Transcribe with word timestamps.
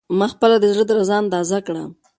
ما 0.19 0.27
خپله 0.33 0.55
د 0.61 0.65
زړه 0.73 0.83
درزا 0.89 1.15
اندازه 1.23 1.59
کړه. 1.67 1.83